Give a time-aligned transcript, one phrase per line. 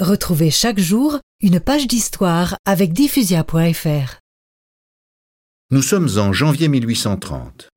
[0.00, 4.20] Retrouvez chaque jour une page d'histoire avec diffusia.fr.
[5.72, 7.68] Nous sommes en janvier 1830.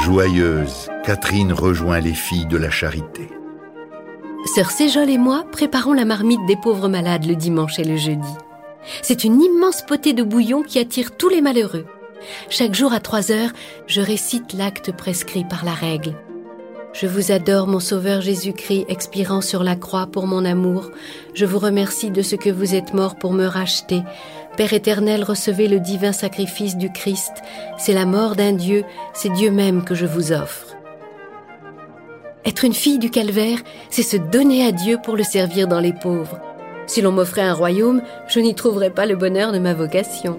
[0.00, 3.28] Joyeuse, Catherine rejoint les filles de la charité.
[4.56, 8.34] Sœur Séjol et moi préparons la marmite des pauvres malades le dimanche et le jeudi.
[9.02, 11.86] C'est une immense potée de bouillon qui attire tous les malheureux.
[12.50, 13.52] Chaque jour à trois heures,
[13.86, 16.16] je récite l'acte prescrit par la règle.
[16.92, 20.90] Je vous adore, mon Sauveur Jésus-Christ, expirant sur la croix pour mon amour.
[21.34, 24.02] Je vous remercie de ce que vous êtes mort pour me racheter.
[24.58, 27.32] Père éternel, recevez le divin sacrifice du Christ.
[27.78, 30.76] C'est la mort d'un Dieu, c'est Dieu même que je vous offre.
[32.44, 35.94] Être une fille du calvaire, c'est se donner à Dieu pour le servir dans les
[35.94, 36.40] pauvres.
[36.86, 40.38] Si l'on m'offrait un royaume, je n'y trouverais pas le bonheur de ma vocation.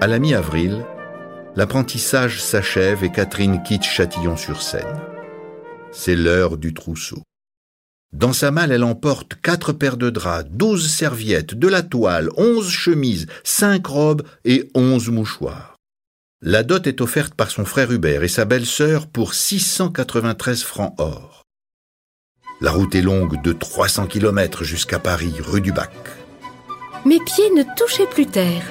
[0.00, 0.86] À la mi-avril,
[1.56, 5.00] l'apprentissage s'achève et Catherine quitte Châtillon-sur-Seine.
[5.92, 7.22] C'est l'heure du trousseau.
[8.12, 12.70] Dans sa malle, elle emporte quatre paires de draps, douze serviettes, de la toile, onze
[12.70, 15.76] chemises, cinq robes et onze mouchoirs.
[16.42, 21.44] La dot est offerte par son frère Hubert et sa belle-sœur pour 693 francs or.
[22.60, 25.92] La route est longue de 300 km jusqu'à Paris, rue du Bac.
[27.06, 28.62] Mes pieds ne touchaient plus terre.